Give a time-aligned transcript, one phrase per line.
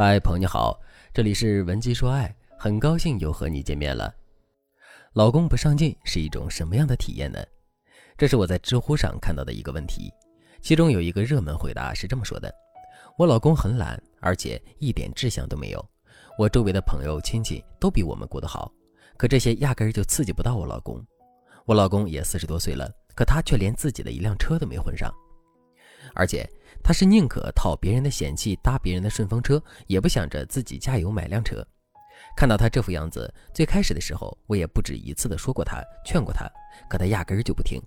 [0.00, 0.80] 嗨，朋友你好，
[1.12, 4.14] 这里是文姬说爱，很高兴又和你见面了。
[5.12, 7.44] 老公不上进是一种什么样的体验呢？
[8.16, 10.08] 这是我在知乎上看到的一个问题，
[10.62, 12.54] 其中有一个热门回答是这么说的：
[13.16, 15.84] 我老公很懒，而且一点志向都没有。
[16.38, 18.72] 我周围的朋友亲戚都比我们过得好，
[19.16, 21.04] 可这些压根儿就刺激不到我老公。
[21.64, 25.12] 我老公也四十多岁了，可他却连自己的一辆车都没混上。
[26.14, 26.48] 而且
[26.82, 31.66] 他是宁可讨别人的嫌弃，搭别人的顺风车，也不想着自己加油买辆车。
[32.36, 36.48] 看到他这副样子，最开始的时候，我也不止一次的说过他，劝过他，
[36.88, 37.80] 可他压根儿就不听。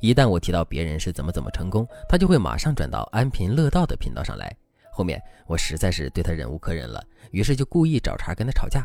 [0.00, 4.54] 一旦我提到别人是怎么怎么成功，他就会马上转到安贫乐道的频道上来。
[4.92, 7.02] 后面我实在是对他忍无可忍了，
[7.32, 8.84] 于是就故意找茬跟他吵架。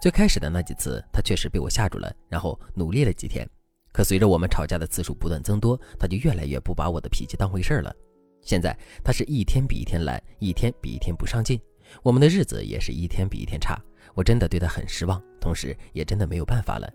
[0.00, 3.48] 最开始的那几次，他确实被我吓住了，然后努力了几天。
[3.92, 7.92] 可随着我们吵架的次数不断增多，他就越来越不把我的脾气当回事儿了。
[8.40, 11.60] 现在他是一天比一天懒，一天比一天不上进，
[12.02, 13.78] 我们的日子也是一天比一天差。
[14.14, 16.90] 我真的对他很失望，同时也真的没有办法了。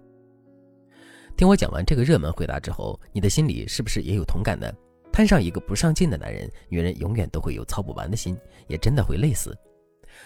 [1.37, 4.71] 听我讲完这个热门回答之后，你的心里是不是也有同感呢？
[5.11, 9.55] 摊上一个不上进的男人，女人永远都会有操不完的心，也真的会累死。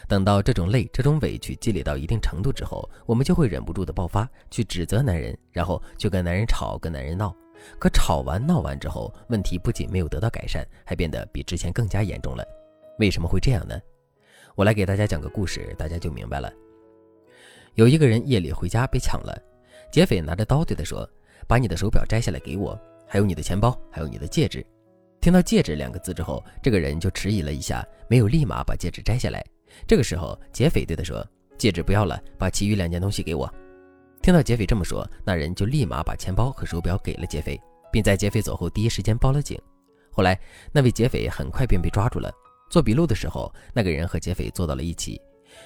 [0.07, 7.35] 等到这种累、这种委屈积累到一定程度之后，我们就会忍不住的爆发，去指责男人，然后就跟男人吵，跟男人闹。
[7.79, 12.43] 可吵完闹完之后，问题不仅没有得到改善，还变得比之前更加严重了。
[12.99, 13.79] 为什么会这样呢？
[14.55, 16.51] 我来给大家讲个故事，大家就明白了。
[17.75, 19.39] 有一个人夜里回家被抢了，
[19.91, 21.07] 劫匪拿着刀对他说
[21.47, 24.65] ：“把你的手表摘下来给我，还有你的钱包，还有你的戒指。”
[25.21, 29.45] 听到“戒指”两个字之后，这个人就迟疑了一下，没有立马把戒指摘下来。
[29.85, 31.23] 这个时候，劫匪对他说
[31.57, 33.51] ：“戒指不要了，把其余两件东西给我。”
[34.27, 37.57] 听到劫匪这么说，那人就立马把钱包和手表给了劫匪，
[37.89, 39.57] 并在劫匪走后第一时间报了警。
[40.11, 40.37] 后来，
[40.69, 42.29] 那位劫匪很快便被抓住了。
[42.69, 45.17] 做笔录的时候，那个人和劫匪坐到了一起。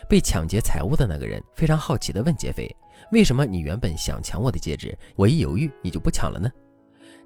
[0.08, 2.70] 被抢劫财物的那个人非常好奇地问劫匪
[3.12, 6.48] ：“为什么你原本想抢我的戒指，我一犹豫你就不抢了呢？”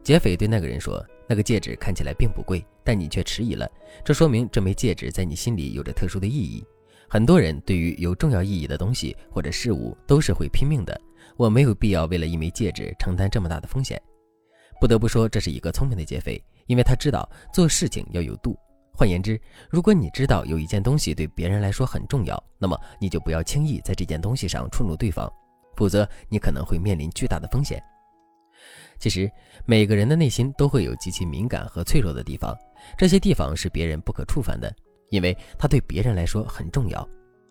[0.03, 3.69] 劫匪对那个人说：“那个戒指看起来并不贵，但你却迟疑了，
[4.05, 6.65] 这说明这枚戒指在你心里有着特殊的意义。
[7.09, 10.97] 很多人对于有重要意义的东西或者事物都是会拼命的。”
[11.37, 14.01] 我没有必要为了一枚戒指承担这么大的风险。
[14.79, 18.57] 不得不说，这是一个聪明的劫匪，因为他知道做事情要有度。
[18.93, 25.31] 换言之，如果你知道有一件东西对别人来说很重要，那么你就不要轻易在这件东西上触怒对方，
[25.75, 27.81] 否则你可能会面临巨大的风险。
[28.97, 29.29] 其实，
[29.65, 32.55] 每个人的内心都会有极其敏感和脆弱的地方，
[32.97, 34.73] 这些地方是别人不可触犯的，
[35.09, 37.07] 因为它对别人来说很重要。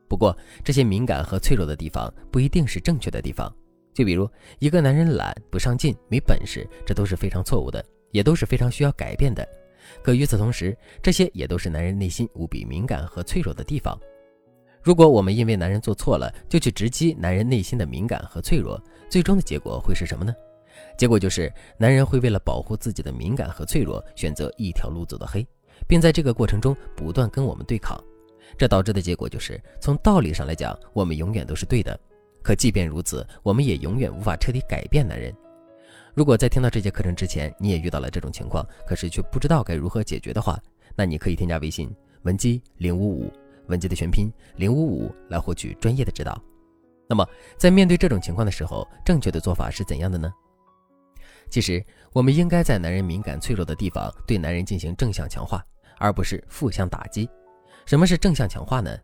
[0.08, 3.54] 不过，这些敏感和脆弱的地方不一定是正确的地方。
[3.94, 4.28] 就比如
[4.58, 9.46] 一个男人懒、不上进、没本事，这都是非常错误的，也都是非常需要改变的。
[10.02, 13.98] 可与此同时，这些也都是男人内心无比敏感和脆弱的地方。
[14.82, 18.78] 如果我们因为男人做错了，就去直击男人内心的敏感和脆弱，
[19.08, 20.34] 最终的结果会是什么呢？
[20.98, 25.46] 结果就是男人会为了保护自己的敏感和脆弱，选择一条路走到黑，
[25.86, 27.98] 并在这个过程中不断跟我们对抗。
[28.58, 31.98] 这导致的结果就是，从道理上来讲，我们永远都是对的。
[32.44, 35.34] 可即便如此，我们也永远无法彻底改变男人。
[36.12, 40.60] 如果在听到这节课程之前，你也遇到了这种情况，可是却不知道该如何解决的话，
[40.94, 41.90] 那你可以添加微信
[42.22, 43.32] 文姬零五五，
[43.66, 46.40] 文姬的全拼零五五，来获取专业的指导。
[47.08, 47.26] 那么，
[47.58, 50.32] 在面对这种情况的时候，正确的做法是怎样的呢？
[51.50, 55.64] 其实，我们应该在男人敏感脆弱的地方，对男人进行正向强化，
[55.98, 57.28] 而不是负向打击。
[57.86, 58.96] 什么是正向强化呢？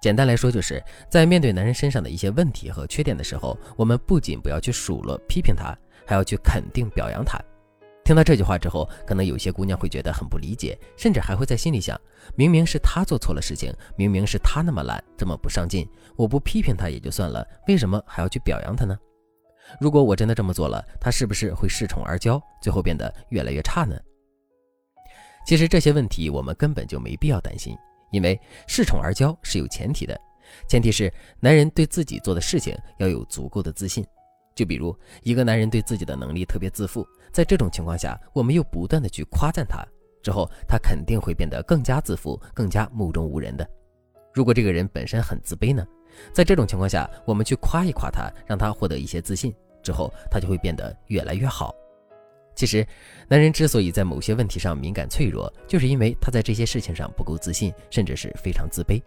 [0.00, 5.76] 简单来说，就是在面对男人身上的一些问题和缺点的时候，我们不仅不要去数落、批评他，
[6.06, 7.40] 还要去肯定、表扬他。
[8.04, 12.00] 听到这句话之后，可能有些姑娘会觉得很不理解，甚至还会在心里想：
[12.36, 15.86] 明明是他做错了事情，明明是他那么懒、这么不上进，
[16.16, 18.96] 我不批评他也就算了，为什么还要去表扬他呢？
[19.78, 23.94] 如果我真的这么做了，他是不是会恃宠而骄，最后变得越来越差呢？
[25.46, 27.76] 其实这些问题我们根本就没必要担心。
[28.10, 30.18] 因为恃宠而骄是有前提的，
[30.68, 34.04] 前提是男人对自己做的事情要有足够的自信。
[34.54, 39.86] 就比如一个男人对自己的能力特别自负，在这种情况下，我们又不断的去夸赞他，
[40.22, 43.68] 之后他肯定会变得更加自负，更加目中无人的。
[44.34, 45.86] 如果这个人本身很自卑呢，
[46.32, 51.72] 在这种情况下，我们去夸一夸他，让他获得一些自信，之后他就会变得越来越好。
[52.58, 52.84] 其实，
[53.28, 59.00] 男人之所以在某些问题上敏感脆弱，就是因为他在这些事情上不够自信，甚至是非常自卑。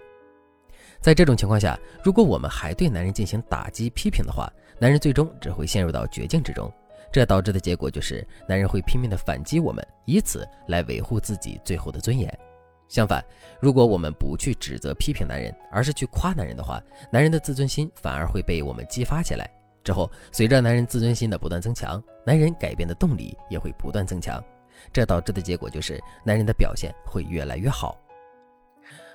[1.02, 4.50] 在这种情况下，如果我们还对男人进行打击批评的话，
[4.80, 6.72] 男人最终只会陷入到绝境之中。
[7.12, 12.34] 这导致的结果就是，男人会拼命的反击我们，以此来维护自己最后的尊严。
[12.88, 13.22] 相反，
[13.60, 16.82] 如果我们不去指责批评男人，而是去夸男人的话，
[17.12, 19.52] 男人的自尊心反而会被我们激发起来。
[19.84, 24.44] 之后，随着男人自尊心的不断增强，男人改变的动力也会不断增强。
[24.92, 27.98] 这导致的结果就是男人的表现会越来越好。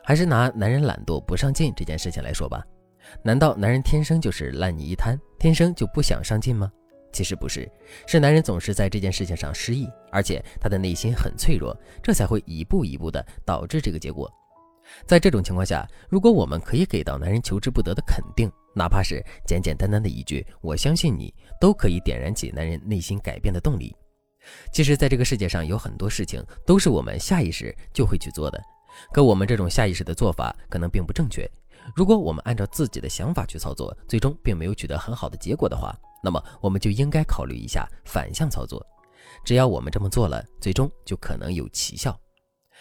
[0.03, 2.65] 还是拿男人懒惰不上进这件事情来说吧，
[3.23, 6.71] 难道男人天生就是烂泥一滩，天生就不想上进吗？
[7.13, 7.69] 其实不是，
[8.07, 14.31] 是男人总是在这件事情上失意，而且他的内心很脆弱，这才会一步一步的导致这个结果。
[15.07, 23.95] 在这种情况下，如果我们可以给到男人求之不得的肯定，哪怕是简简单单的一句“我相信你”，都可以点燃起男人内心改变的动力。
[24.73, 28.63] 其实，在这个世界上有很多事情都是我们下意识就会去做的，
[29.13, 31.51] 可我们这种下意识的做法可能并不正确。
[31.95, 38.85] 如果我们按照自己的想法去操作，最终并没有取得很好的结果的话，那么我们就应该考虑一下反向操作，
[39.45, 42.17] 只要我们这么做了，最终就可能有奇效。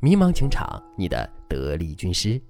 [0.00, 2.40] 迷茫情场，你的得力军师。